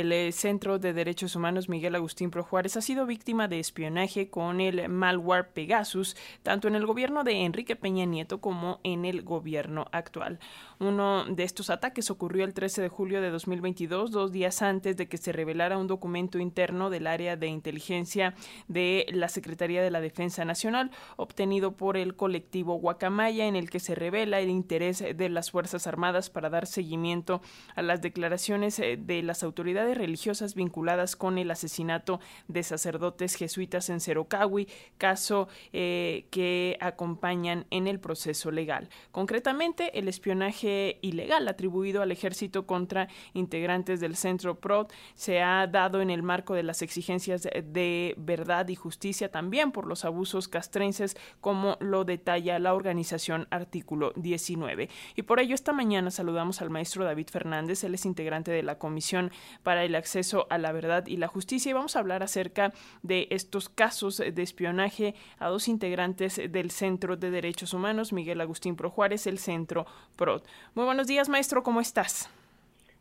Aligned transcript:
el 0.00 0.10
eh, 0.12 0.32
Centro 0.32 0.78
de 0.78 0.94
Derechos 0.94 1.36
Humanos 1.36 1.68
Miguel 1.68 1.94
Agustín 1.94 2.30
Pro 2.30 2.42
Juárez 2.42 2.76
ha 2.78 2.80
sido 2.80 3.04
víctima 3.04 3.46
de 3.46 3.60
espionaje 3.60 4.30
con 4.30 4.60
el 4.60 4.88
malware 4.88 5.50
Pegasus, 5.52 6.16
tanto 6.42 6.66
en 6.66 6.74
el 6.74 6.86
gobierno 6.86 7.24
de 7.24 7.44
Enrique 7.44 7.76
Peña 7.76 8.06
Nieto 8.06 8.40
como 8.40 8.80
en 8.84 9.04
el 9.04 9.22
gobierno 9.22 9.88
actual. 9.92 10.38
Uno 10.78 11.26
de 11.26 11.44
estos 11.44 11.68
ataques 11.68 12.10
ocurrió 12.10 12.44
el 12.44 12.54
13 12.54 12.82
de 12.82 12.88
julio 12.88 13.20
de 13.20 13.30
2022, 13.30 14.10
dos 14.10 14.32
días 14.32 14.62
antes 14.62 14.96
de 14.96 15.08
que 15.08 15.18
se 15.18 15.30
revelara 15.30 15.78
un 15.78 15.86
documento 15.86 16.38
interno 16.38 16.88
del 16.88 17.06
área 17.06 17.36
de 17.36 17.48
inteligencia 17.48 18.34
de 18.68 19.06
la 19.12 19.28
Secretaría 19.28 19.82
de 19.82 19.90
la 19.90 20.00
Defensa 20.00 20.44
Nacional, 20.44 20.90
obtenido 21.16 21.76
por 21.76 21.96
el 21.96 22.16
colectivo 22.16 22.74
Guacamaya, 22.76 23.46
en 23.46 23.56
el 23.56 23.68
que 23.68 23.78
se 23.78 23.94
revela 23.94 24.40
el 24.40 24.50
interés 24.50 25.04
de 25.14 25.28
las 25.28 25.50
Fuerzas 25.50 25.86
Armadas 25.86 26.30
para 26.30 26.50
dar 26.50 26.66
seguimiento 26.66 27.42
a 27.76 27.82
las 27.82 28.00
declaraciones 28.00 28.78
eh, 28.78 28.96
de 28.96 29.22
las 29.22 29.42
autoridades 29.42 29.81
religiosas 29.94 30.54
vinculadas 30.54 31.16
con 31.16 31.38
el 31.38 31.50
asesinato 31.50 32.20
de 32.48 32.62
sacerdotes 32.62 33.34
jesuitas 33.34 33.90
en 33.90 34.00
Cerocahui, 34.00 34.68
caso 34.98 35.48
eh, 35.72 36.26
que 36.30 36.76
acompañan 36.80 37.66
en 37.70 37.86
el 37.86 38.00
proceso 38.00 38.50
legal. 38.50 38.88
Concretamente, 39.10 39.98
el 39.98 40.08
espionaje 40.08 40.98
ilegal 41.02 41.48
atribuido 41.48 42.02
al 42.02 42.12
ejército 42.12 42.66
contra 42.66 43.08
integrantes 43.34 44.00
del 44.00 44.16
Centro 44.16 44.60
PROD 44.60 44.88
se 45.14 45.42
ha 45.42 45.66
dado 45.66 46.00
en 46.00 46.10
el 46.10 46.22
marco 46.22 46.54
de 46.54 46.62
las 46.62 46.82
exigencias 46.82 47.42
de 47.42 48.14
verdad 48.16 48.68
y 48.68 48.76
justicia 48.76 49.30
también 49.30 49.72
por 49.72 49.86
los 49.86 50.04
abusos 50.04 50.48
castrenses 50.48 51.16
como 51.40 51.76
lo 51.80 52.04
detalla 52.04 52.58
la 52.58 52.74
organización 52.74 53.46
artículo 53.50 54.12
19. 54.16 54.88
Y 55.16 55.22
por 55.22 55.40
ello 55.40 55.54
esta 55.54 55.72
mañana 55.72 56.10
saludamos 56.10 56.60
al 56.60 56.70
maestro 56.70 57.04
David 57.04 57.28
Fernández, 57.30 57.84
él 57.84 57.94
es 57.94 58.04
integrante 58.04 58.50
de 58.50 58.62
la 58.62 58.78
Comisión 58.78 59.30
para 59.62 59.71
el 59.78 59.94
Acceso 59.94 60.46
a 60.50 60.58
la 60.58 60.72
Verdad 60.72 61.06
y 61.06 61.16
la 61.16 61.28
Justicia 61.28 61.70
y 61.70 61.72
vamos 61.72 61.96
a 61.96 62.00
hablar 62.00 62.22
acerca 62.22 62.72
de 63.02 63.28
estos 63.30 63.68
casos 63.68 64.18
de 64.18 64.42
espionaje 64.42 65.14
a 65.38 65.48
dos 65.48 65.68
integrantes 65.68 66.40
del 66.50 66.70
Centro 66.70 67.16
de 67.16 67.30
Derechos 67.30 67.74
Humanos, 67.74 68.12
Miguel 68.12 68.40
Agustín 68.40 68.76
Pro 68.76 68.90
Juárez, 68.90 69.26
el 69.26 69.38
Centro 69.38 69.86
PROD. 70.16 70.42
Muy 70.74 70.84
buenos 70.84 71.06
días, 71.06 71.28
maestro, 71.28 71.62
¿cómo 71.62 71.80
estás? 71.80 72.30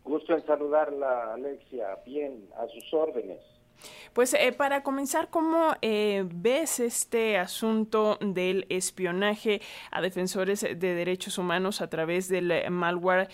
Gusto 0.04 0.34
en 0.34 0.46
saludarla, 0.46 1.34
Alexia. 1.34 1.98
Bien, 2.06 2.48
a 2.58 2.68
sus 2.68 2.94
órdenes. 2.94 3.40
Pues 4.14 4.34
eh, 4.34 4.52
para 4.52 4.84
comenzar, 4.84 5.30
¿cómo 5.30 5.74
eh, 5.82 6.26
ves 6.34 6.82
este 6.82 7.38
asunto 7.38 8.18
del 8.20 8.66
espionaje 8.68 9.62
a 9.90 10.02
defensores 10.02 10.62
de 10.62 10.76
derechos 10.76 11.38
humanos 11.38 11.80
a 11.80 11.90
través 11.90 12.28
del 12.28 12.52
eh, 12.52 12.70
malware 12.70 13.30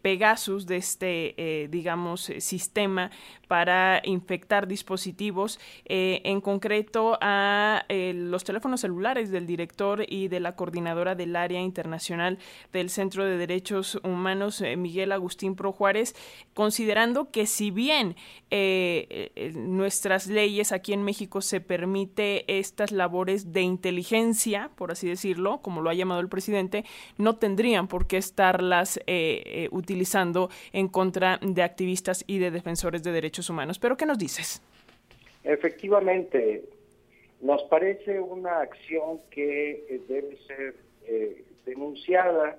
Pegasus, 0.00 0.66
de 0.66 0.76
este, 0.76 1.68
digamos, 1.70 2.32
sistema 2.38 3.10
para 3.48 4.00
infectar 4.04 4.66
dispositivos, 4.66 5.58
en 5.84 6.40
concreto 6.40 7.18
a 7.20 7.84
los 7.88 8.44
teléfonos 8.44 8.80
celulares 8.80 9.30
del 9.30 9.46
director 9.46 10.04
y 10.08 10.28
de 10.28 10.40
la 10.40 10.56
coordinadora 10.56 11.14
del 11.14 11.36
área 11.36 11.60
internacional 11.60 12.38
del 12.72 12.88
Centro 12.88 13.24
de 13.24 13.36
Derechos 13.36 14.00
Humanos, 14.02 14.62
Miguel 14.76 15.12
Agustín 15.12 15.56
Pro 15.56 15.72
Juárez, 15.72 16.14
considerando 16.54 17.30
que 17.30 17.46
si 17.46 17.70
bien 17.70 18.16
nuestras 19.84 20.28
leyes 20.28 20.72
aquí 20.72 20.94
en 20.94 21.02
México 21.02 21.42
se 21.42 21.60
permite 21.60 22.44
estas 22.48 22.90
labores 22.90 23.52
de 23.52 23.60
inteligencia, 23.60 24.70
por 24.76 24.90
así 24.90 25.06
decirlo, 25.06 25.60
como 25.60 25.82
lo 25.82 25.90
ha 25.90 25.94
llamado 25.94 26.22
el 26.22 26.30
presidente, 26.30 26.84
no 27.18 27.36
tendrían 27.36 27.86
por 27.86 28.06
qué 28.06 28.16
estarlas 28.16 28.96
eh, 28.96 29.42
eh, 29.44 29.68
utilizando 29.72 30.48
en 30.72 30.88
contra 30.88 31.38
de 31.42 31.62
activistas 31.62 32.24
y 32.26 32.38
de 32.38 32.50
defensores 32.50 33.02
de 33.02 33.12
derechos 33.12 33.50
humanos. 33.50 33.78
Pero 33.78 33.98
¿qué 33.98 34.06
nos 34.06 34.16
dices? 34.16 34.62
Efectivamente, 35.42 36.64
nos 37.42 37.62
parece 37.64 38.20
una 38.20 38.60
acción 38.60 39.20
que 39.30 39.84
eh, 39.90 40.00
debe 40.08 40.38
ser 40.46 40.76
denunciada 41.66 42.56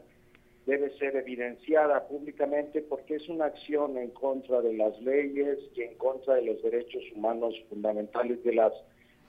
debe 0.66 0.90
ser 0.98 1.16
evidenciada 1.16 2.08
públicamente 2.08 2.81
porque 2.81 3.16
es 3.16 3.30
una 3.30 3.46
acción 3.46 3.98
en 3.98 4.09
contra 4.12 4.62
de 4.62 4.74
las 4.74 5.00
leyes 5.02 5.59
y 5.76 5.84
en 5.84 5.96
contra 5.96 6.36
de 6.36 6.44
los 6.44 6.62
derechos 6.64 7.03
humanos 7.16 7.53
fundamentales 7.70 8.44
de 8.44 8.56
las 8.56 8.74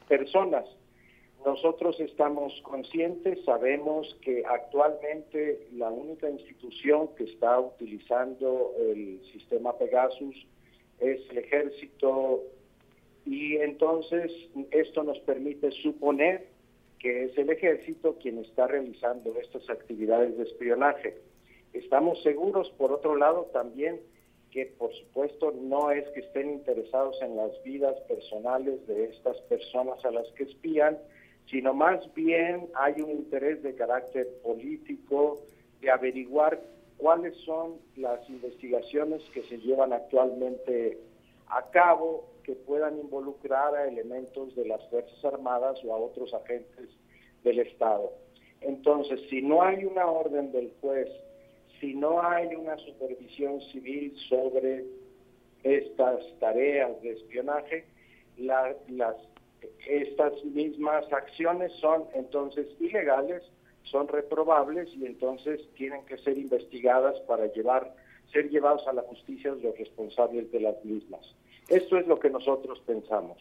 personas. 0.09 0.65
Nosotros 1.45 2.01
estamos 2.01 2.61
conscientes, 2.63 3.45
sabemos 3.45 4.17
que 4.23 4.43
actualmente 4.47 5.69
la 5.75 5.91
única 5.91 6.29
institución 6.29 7.09
que 7.17 7.25
está 7.25 7.61
utilizando 7.61 8.73
el 8.79 9.21
sistema 9.33 9.77
Pegasus 9.77 10.35
es 10.99 11.21
el 11.31 11.39
ejército 11.39 12.43
y 13.27 13.57
entonces 13.57 14.33
esto 14.71 15.05
nos 15.05 15.19
permite 15.21 15.71
suponer 15.83 16.49
que 16.99 17.25
es 17.25 17.39
el 17.39 17.51
ejército 17.51 18.17
quien 18.19 18.39
está 18.39 18.67
realizando 18.67 19.35
estas 19.41 19.69
actividades 19.71 20.37
de 20.37 20.45
espionaje. 20.45 21.17
Estamos 21.73 22.23
seguros, 22.23 22.71
por 22.79 22.93
otro 22.93 23.17
lado, 23.17 23.51
también 23.53 24.01
que 24.51 24.67
por 24.79 24.91
supuesto 24.95 25.53
no 25.53 25.91
es 25.91 26.09
que 26.11 26.21
estén 26.21 26.51
interesados 26.51 27.21
en 27.21 27.37
las 27.37 27.63
vidas 27.63 28.01
personales 28.09 28.87
de 28.87 29.05
estas 29.05 29.39
personas 29.43 30.03
a 30.05 30.11
las 30.11 30.27
que 30.33 30.45
espían, 30.45 30.99
sino 31.51 31.75
más 31.75 32.13
bien 32.15 32.69
hay 32.75 33.01
un 33.03 33.11
interés 33.11 33.63
de 33.63 33.75
carácter 33.75 34.27
político 34.43 35.43
de 35.81 35.91
averiguar 35.91 36.61
cuáles 36.97 37.37
son 37.45 37.75
las 37.97 38.27
investigaciones 38.31 39.23
que 39.35 39.43
se 39.43 39.59
llevan 39.59 39.93
actualmente 39.93 40.99
a 41.49 41.71
cabo 41.71 42.29
que 42.45 42.55
puedan 42.55 42.99
involucrar 42.99 43.75
a 43.75 43.89
elementos 43.89 44.55
de 44.55 44.67
las 44.67 44.89
Fuerzas 44.89 45.25
Armadas 45.25 45.79
o 45.85 45.95
a 45.95 45.99
otros 45.99 46.33
agentes 46.35 46.89
del 47.43 47.61
Estado. 47.61 48.13
Entonces, 48.61 49.21
si 49.29 49.43
no 49.43 49.63
hay 49.63 49.85
una 49.85 50.07
orden 50.07 50.53
del 50.53 50.73
juez, 50.81 51.09
si 51.81 51.95
no 51.95 52.23
hay 52.23 52.55
una 52.55 52.77
supervisión 52.79 53.61
civil 53.73 54.17
sobre 54.29 54.85
estas 55.63 56.21
tareas 56.39 57.01
de 57.03 57.13
espionaje, 57.13 57.85
las, 58.39 58.77
estas 59.87 60.45
mismas 60.45 61.11
acciones 61.13 61.73
son 61.81 62.05
entonces 62.15 62.67
ilegales, 62.81 63.43
son 63.85 64.09
reprobables 64.09 64.89
y 64.95 65.07
entonces 65.07 65.61
tienen 65.75 66.05
que 66.07 66.19
ser 66.19 66.39
investigadas 66.39 67.19
para 67.21 67.47
llevar, 67.47 67.95
ser 68.33 68.51
llevados 68.51 68.87
a 68.87 68.93
la 68.93 69.03
justicia 69.03 69.55
los 69.63 69.77
responsables 69.79 70.51
de 70.53 70.61
las 70.61 70.85
mismas. 70.85 71.35
Esto 71.69 71.99
es 71.99 72.07
lo 72.07 72.21
que 72.21 72.31
nosotros 72.31 72.81
pensamos. 72.87 73.39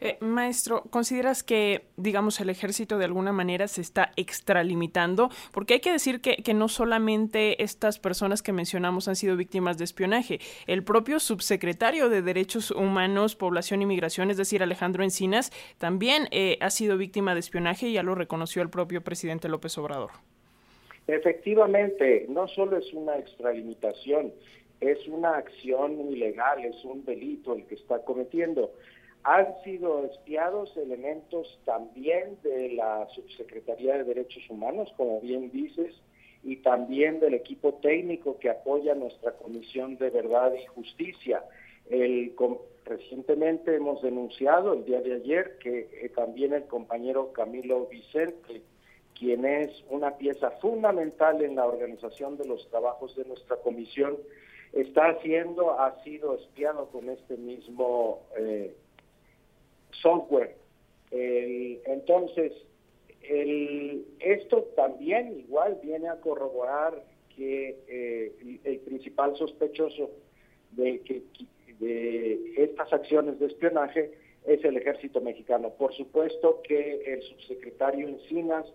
Eh, 0.00 0.16
maestro, 0.20 0.82
¿consideras 0.90 1.42
que, 1.42 1.86
digamos, 1.96 2.40
el 2.40 2.50
ejército 2.50 2.98
de 2.98 3.04
alguna 3.04 3.32
manera 3.32 3.66
se 3.66 3.80
está 3.80 4.12
extralimitando? 4.16 5.28
Porque 5.50 5.74
hay 5.74 5.80
que 5.80 5.90
decir 5.90 6.20
que, 6.20 6.36
que, 6.36 6.54
no 6.54 6.68
solamente 6.68 7.62
estas 7.62 7.98
personas 7.98 8.42
que 8.42 8.52
mencionamos 8.52 9.08
han 9.08 9.16
sido 9.16 9.36
víctimas 9.36 9.78
de 9.78 9.84
espionaje. 9.84 10.40
El 10.66 10.84
propio 10.84 11.18
subsecretario 11.18 12.08
de 12.08 12.22
Derechos 12.22 12.70
Humanos, 12.70 13.34
Población 13.34 13.82
y 13.82 13.86
Migración, 13.86 14.30
es 14.30 14.36
decir, 14.36 14.62
Alejandro 14.62 15.02
Encinas, 15.02 15.50
también 15.78 16.28
eh, 16.30 16.58
ha 16.60 16.70
sido 16.70 16.96
víctima 16.96 17.34
de 17.34 17.40
espionaje 17.40 17.88
y 17.88 17.94
ya 17.94 18.02
lo 18.04 18.14
reconoció 18.14 18.62
el 18.62 18.70
propio 18.70 19.02
presidente 19.02 19.48
López 19.48 19.76
Obrador. 19.78 20.10
Efectivamente, 21.06 22.26
no 22.28 22.48
solo 22.48 22.78
es 22.78 22.92
una 22.92 23.18
extralimitación, 23.18 24.32
es 24.80 25.06
una 25.08 25.36
acción 25.36 26.00
ilegal, 26.10 26.64
es 26.64 26.82
un 26.84 27.04
delito 27.04 27.54
el 27.54 27.66
que 27.66 27.74
está 27.74 28.02
cometiendo. 28.04 28.72
Han 29.24 29.46
sido 29.64 30.04
espiados 30.04 30.76
elementos 30.76 31.58
también 31.64 32.38
de 32.42 32.72
la 32.72 33.06
Subsecretaría 33.14 33.98
de 33.98 34.04
Derechos 34.04 34.42
Humanos, 34.50 34.92
como 34.96 35.20
bien 35.20 35.50
dices, 35.50 35.94
y 36.42 36.56
también 36.56 37.20
del 37.20 37.34
equipo 37.34 37.74
técnico 37.74 38.38
que 38.38 38.50
apoya 38.50 38.94
nuestra 38.94 39.32
Comisión 39.32 39.96
de 39.96 40.10
Verdad 40.10 40.52
y 40.54 40.66
Justicia. 40.66 41.42
El, 41.88 42.34
recientemente 42.84 43.74
hemos 43.74 44.02
denunciado 44.02 44.74
el 44.74 44.84
día 44.84 45.00
de 45.00 45.14
ayer 45.14 45.58
que 45.58 45.88
eh, 45.92 46.10
también 46.14 46.52
el 46.52 46.64
compañero 46.64 47.32
Camilo 47.32 47.86
Vicente, 47.86 48.62
quien 49.24 49.46
es 49.46 49.70
una 49.88 50.18
pieza 50.18 50.50
fundamental 50.60 51.42
en 51.42 51.56
la 51.56 51.64
organización 51.64 52.36
de 52.36 52.44
los 52.44 52.68
trabajos 52.68 53.16
de 53.16 53.24
nuestra 53.24 53.56
comisión, 53.56 54.18
está 54.74 55.08
haciendo, 55.08 55.80
ha 55.80 55.98
sido 56.04 56.34
espiado 56.34 56.90
con 56.90 57.08
este 57.08 57.38
mismo 57.38 58.20
eh, 58.36 58.74
software. 60.02 60.56
entonces, 61.10 62.52
el, 63.22 64.04
esto 64.20 64.64
también 64.76 65.38
igual 65.38 65.78
viene 65.82 66.08
a 66.08 66.20
corroborar 66.20 67.02
que 67.34 67.78
eh, 67.88 68.60
el, 68.62 68.80
principal 68.80 69.34
sospechoso 69.38 70.10
de, 70.72 71.00
que, 71.00 71.22
de 71.80 72.62
estas 72.62 72.92
acciones 72.92 73.38
de 73.38 73.46
espionaje 73.46 74.12
es 74.46 74.62
el 74.66 74.76
ejército 74.76 75.22
mexicano. 75.22 75.70
Por 75.70 75.94
supuesto 75.94 76.60
que 76.62 77.04
el 77.06 77.22
subsecretario 77.22 78.06
Encinas 78.06 78.66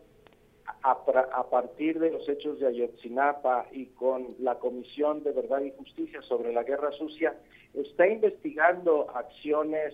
a, 0.84 1.50
partir 1.50 2.00
de 2.00 2.12
los 2.12 2.28
hechos 2.28 2.60
de 2.60 2.68
Ayotzinapa 2.68 3.68
y 3.72 3.88
con 3.88 4.36
la 4.40 4.56
Comisión 4.56 5.24
de 5.24 5.32
Verdad 5.32 5.62
y 5.62 5.72
Justicia 5.72 6.22
sobre 6.22 6.54
la 6.54 6.64
Guerra 6.64 6.92
Sucia, 6.92 7.36
está 7.74 8.08
investigando 8.08 9.10
acciones 9.12 9.94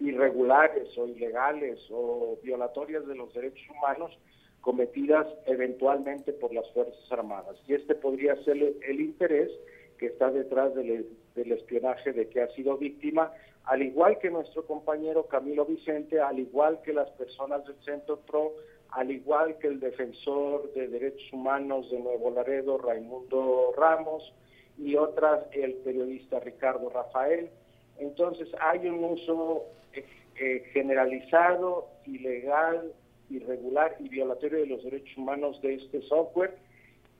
irregulares 0.00 0.96
o 0.98 1.06
ilegales 1.06 1.80
o 1.90 2.38
violatorias 2.42 3.06
de 3.06 3.14
los 3.14 3.32
derechos 3.32 3.64
humanos 3.70 4.18
cometidas 4.60 5.26
eventualmente 5.46 6.32
por 6.32 6.52
las 6.52 6.68
Fuerzas 6.72 7.12
Armadas. 7.12 7.56
Y 7.68 7.74
este 7.74 7.94
podría 7.94 8.34
ser 8.44 8.56
el, 8.56 9.00
interés 9.00 9.50
que 9.98 10.06
está 10.06 10.30
detrás 10.30 10.74
del, 10.74 11.06
del 11.34 11.52
espionaje 11.52 12.12
de 12.12 12.28
que 12.28 12.40
ha 12.40 12.48
sido 12.54 12.76
víctima, 12.78 13.32
al 13.64 13.82
igual 13.82 14.18
que 14.18 14.30
nuestro 14.30 14.66
compañero 14.66 15.26
Camilo 15.26 15.64
Vicente, 15.64 16.20
al 16.20 16.38
igual 16.38 16.80
que 16.82 16.92
las 16.92 17.10
personas 17.12 17.64
del 17.66 17.76
Centro 17.84 18.20
PRO, 18.20 18.52
al 18.94 19.10
igual 19.10 19.58
que 19.58 19.66
el 19.66 19.80
defensor 19.80 20.72
de 20.72 20.86
derechos 20.86 21.32
humanos 21.32 21.90
de 21.90 21.98
Nuevo 21.98 22.30
Laredo, 22.30 22.78
Raimundo 22.78 23.74
Ramos, 23.76 24.32
y 24.78 24.96
otras, 24.96 25.44
el 25.52 25.74
periodista 25.74 26.40
Ricardo 26.40 26.88
Rafael. 26.90 27.50
Entonces 27.98 28.48
hay 28.60 28.86
un 28.88 29.04
uso 29.04 29.64
eh, 29.92 30.04
eh, 30.36 30.64
generalizado, 30.72 31.88
ilegal, 32.06 32.92
irregular 33.30 33.96
y 33.98 34.08
violatorio 34.08 34.58
de 34.60 34.66
los 34.66 34.84
derechos 34.84 35.16
humanos 35.16 35.60
de 35.62 35.74
este 35.74 36.02
software 36.02 36.56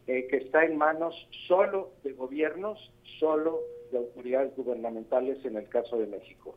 eh, 0.06 0.26
que 0.28 0.36
está 0.38 0.64
en 0.64 0.76
manos 0.76 1.28
solo 1.48 1.90
de 2.04 2.12
gobiernos, 2.12 2.92
solo 3.18 3.60
de 3.90 3.98
autoridades 3.98 4.54
gubernamentales 4.56 5.44
en 5.44 5.56
el 5.56 5.68
caso 5.68 5.98
de 5.98 6.06
México. 6.06 6.56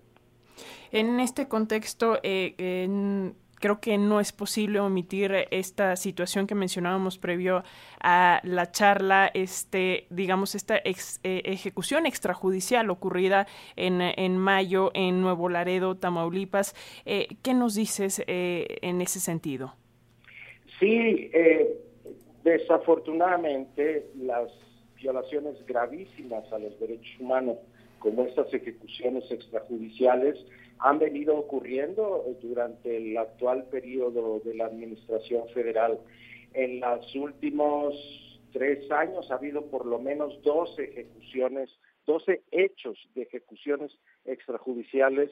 En 0.92 1.20
este 1.20 1.48
contexto, 1.48 2.20
en 2.24 3.36
creo 3.60 3.80
que 3.80 3.98
no 3.98 4.20
es 4.20 4.32
posible 4.32 4.80
omitir 4.80 5.48
esta 5.52 5.96
situación 5.96 6.48
que 6.48 6.56
mencionábamos 6.56 7.18
previo 7.18 7.64
a 8.02 8.40
la 8.44 8.72
charla, 8.72 9.30
este, 9.34 10.08
digamos, 10.10 10.56
esta 10.56 10.78
eh, 10.78 10.94
ejecución 11.24 12.06
extrajudicial 12.06 12.90
ocurrida 12.90 13.48
en, 13.76 14.02
en, 14.02 14.38
mayo 14.38 14.92
en 14.94 15.22
Nuevo 15.22 15.50
Laredo, 15.50 15.96
Tamaulipas. 15.96 16.76
Eh, 17.06 17.28
¿Qué 17.44 17.54
nos 17.54 17.76
dices 17.76 18.24
eh, 18.28 18.78
en 18.82 19.02
ese 19.02 19.20
sentido? 19.20 19.76
Sí, 20.80 21.32
desafortunadamente 22.44 24.12
las 24.16 24.52
violaciones 24.98 25.66
gravísimas 25.66 26.52
a 26.52 26.60
los 26.60 26.80
derechos 26.80 27.20
humanos, 27.20 27.58
como 28.00 28.24
estas 28.24 28.54
ejecuciones 28.54 29.30
extrajudiciales, 29.32 30.38
han 30.80 31.00
venido 31.00 31.36
ocurriendo 31.38 32.26
durante 32.42 32.98
el 32.98 33.18
actual 33.18 33.66
periodo 33.66 34.40
de 34.44 34.54
la 34.56 34.66
Administración 34.66 35.48
Federal. 35.50 36.00
En 36.54 36.80
los 36.80 37.16
últimos 37.16 37.96
tres 38.54 38.90
años 38.92 39.30
ha 39.32 39.36
habido 39.36 39.66
por 39.66 39.86
lo 39.86 40.00
menos 40.00 40.42
12 40.44 40.84
ejecuciones, 40.84 41.70
12 42.06 42.44
hechos 42.52 42.98
de 43.16 43.24
ejecuciones 43.24 43.92
extrajudiciales 44.26 45.32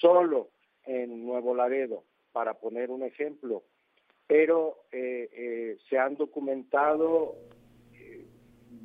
solo 0.00 0.50
en 0.84 1.24
Nuevo 1.24 1.54
Laredo, 1.54 2.04
para 2.32 2.54
poner 2.54 2.90
un 2.90 3.02
ejemplo. 3.02 3.62
Pero 4.26 4.84
eh, 4.92 5.28
eh, 5.32 5.78
se 5.88 5.98
han 5.98 6.16
documentado 6.16 7.36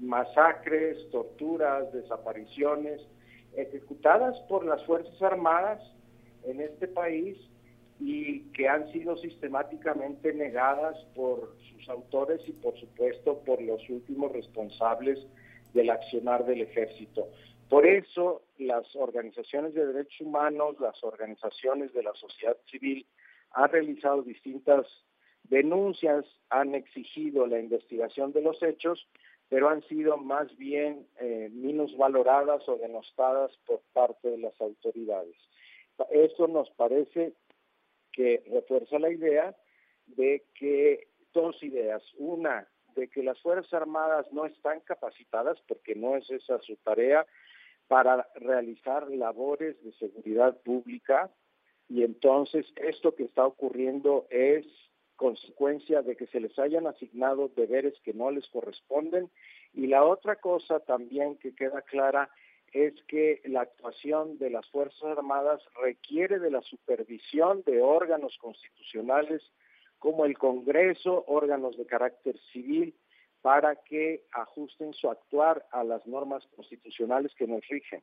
masacres, 0.02 1.10
torturas, 1.12 1.92
desapariciones 1.94 3.02
ejecutadas 3.56 4.40
por 4.50 4.66
las 4.66 4.84
Fuerzas 4.86 5.22
Armadas 5.22 5.82
en 6.44 6.62
este 6.62 6.88
país 6.88 7.38
y 8.00 8.42
que 8.52 8.68
han 8.68 8.92
sido 8.92 9.16
sistemáticamente 9.18 10.34
negadas 10.34 10.98
por 11.16 11.56
sus 11.70 11.88
autores 11.90 12.42
y 12.48 12.52
por 12.52 12.78
supuesto 12.78 13.40
por 13.46 13.62
los 13.62 13.88
últimos 13.90 14.32
responsables 14.34 15.20
del 15.74 15.90
accionar 15.90 16.46
del 16.46 16.62
ejército. 16.62 17.30
Por 17.70 17.86
eso 17.86 18.44
las 18.58 18.96
organizaciones 18.96 19.74
de 19.74 19.86
derechos 19.86 20.22
humanos, 20.22 20.76
las 20.80 21.02
organizaciones 21.04 21.94
de 21.94 22.04
la 22.04 22.14
sociedad 22.14 22.58
civil 22.70 23.06
han 23.52 23.70
realizado 23.70 24.22
distintas 24.22 24.86
denuncias, 25.44 26.26
han 26.50 26.76
exigido 26.76 27.48
la 27.48 27.60
investigación 27.60 28.34
de 28.34 28.42
los 28.42 28.62
hechos, 28.62 29.08
pero 29.50 29.70
han 29.70 29.84
sido 29.84 30.18
más 30.18 30.56
bien 30.58 31.08
eh, 31.20 31.50
menos 31.52 31.96
valoradas 31.98 32.68
o 32.68 32.78
denostadas 32.78 33.56
por 33.66 33.82
parte 33.94 34.30
de 34.30 34.38
las 34.38 34.60
autoridades. 34.60 35.36
Esto 36.12 36.48
nos 36.48 36.70
parece 36.72 37.34
que 38.12 38.44
refuerza 38.52 39.00
la 39.00 39.12
idea 39.12 39.56
de 40.08 40.44
que 40.56 41.08
dos 41.34 41.62
ideas. 41.64 42.02
Una, 42.18 42.68
de 42.96 43.08
que 43.10 43.24
las 43.24 43.40
Fuerzas 43.42 43.74
Armadas 43.74 44.26
no 44.32 44.46
están 44.46 44.80
capacitadas, 44.82 45.62
porque 45.68 45.96
no 45.96 46.16
es 46.16 46.30
esa 46.32 46.60
su 46.62 46.76
tarea, 46.78 47.26
para 47.88 48.28
realizar 48.36 49.10
labores 49.12 49.82
de 49.84 49.92
seguridad 49.94 50.58
pública. 50.62 51.30
Y 51.88 52.04
entonces 52.04 52.66
esto 52.78 53.14
que 53.14 53.24
está 53.24 53.46
ocurriendo 53.46 54.26
es 54.30 54.66
consecuencia 55.16 56.02
de 56.02 56.16
que 56.16 56.28
se 56.28 56.40
les 56.40 56.58
hayan 56.60 56.88
asignado 56.88 57.50
deberes 57.56 57.94
que 58.04 58.14
no 58.14 58.32
les 58.32 58.48
corresponden. 58.50 59.30
Y 59.74 59.88
la 59.88 60.04
otra 60.04 60.36
cosa 60.38 60.80
también 60.80 61.38
que 61.38 61.56
queda 61.56 61.82
clara 61.82 62.30
es 62.74 62.94
que 63.08 63.42
la 63.46 63.62
actuación 63.62 64.38
de 64.38 64.50
las 64.50 64.68
Fuerzas 64.70 65.04
Armadas 65.04 65.62
requiere 65.82 66.40
de 66.40 66.52
la 66.52 66.62
supervisión 66.62 67.64
de 67.66 67.82
órganos 67.82 68.38
constitucionales 68.38 69.42
como 70.00 70.26
el 70.26 70.38
Congreso, 70.38 71.24
órganos 71.28 71.78
de 71.78 71.86
carácter 71.86 72.38
civil, 72.52 72.94
para 73.42 73.76
que 73.76 74.24
ajusten 74.32 74.94
su 74.94 75.10
actuar 75.10 75.66
a 75.72 75.84
las 75.84 76.06
normas 76.08 76.46
constitucionales 76.56 77.34
que 77.36 77.48
nos 77.48 77.66
rigen. 77.68 78.02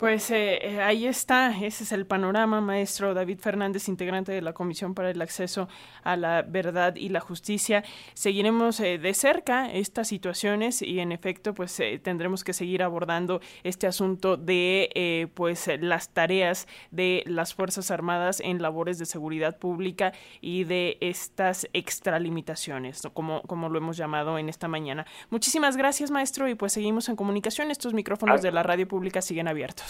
Pues 0.00 0.30
eh, 0.30 0.58
eh, 0.62 0.80
ahí 0.80 1.04
está, 1.06 1.54
ese 1.62 1.84
es 1.84 1.92
el 1.92 2.06
panorama, 2.06 2.62
maestro 2.62 3.12
David 3.12 3.38
Fernández, 3.38 3.86
integrante 3.86 4.32
de 4.32 4.40
la 4.40 4.54
Comisión 4.54 4.94
para 4.94 5.10
el 5.10 5.20
Acceso 5.20 5.68
a 6.02 6.16
la 6.16 6.40
Verdad 6.40 6.96
y 6.96 7.10
la 7.10 7.20
Justicia. 7.20 7.84
Seguiremos 8.14 8.80
eh, 8.80 8.96
de 8.96 9.12
cerca 9.12 9.70
estas 9.70 10.08
situaciones 10.08 10.80
y 10.80 11.00
en 11.00 11.12
efecto, 11.12 11.52
pues 11.52 11.78
tendremos 12.02 12.44
que 12.44 12.54
seguir 12.54 12.82
abordando 12.82 13.42
este 13.62 13.86
asunto 13.86 14.38
de 14.38 15.30
pues 15.34 15.68
las 15.80 16.14
tareas 16.14 16.66
de 16.90 17.22
las 17.26 17.52
Fuerzas 17.52 17.90
Armadas 17.90 18.40
en 18.40 18.62
labores 18.62 18.98
de 18.98 19.04
seguridad 19.04 19.58
pública 19.58 20.14
y 20.40 20.64
de 20.64 20.96
estas 21.02 21.68
extralimitaciones, 21.74 23.02
como, 23.12 23.42
como 23.42 23.68
lo 23.68 23.76
hemos 23.76 23.98
llamado 23.98 24.38
en 24.38 24.48
esta 24.48 24.66
mañana. 24.66 25.04
Muchísimas 25.28 25.76
gracias, 25.76 26.10
maestro, 26.10 26.48
y 26.48 26.54
pues 26.54 26.72
seguimos 26.72 27.10
en 27.10 27.16
comunicación. 27.16 27.70
Estos 27.70 27.92
micrófonos 27.92 28.40
de 28.40 28.50
la 28.50 28.62
radio 28.62 28.88
pública 28.88 29.20
siguen 29.20 29.46
abiertos. 29.46 29.89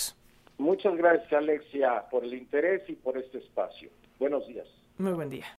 Muchas 0.60 0.94
gracias, 0.94 1.32
Alexia, 1.32 2.04
por 2.10 2.22
el 2.22 2.34
interés 2.34 2.82
y 2.86 2.92
por 2.92 3.16
este 3.16 3.38
espacio. 3.38 3.88
Buenos 4.18 4.46
días. 4.46 4.68
Muy 4.98 5.12
buen 5.12 5.30
día. 5.30 5.46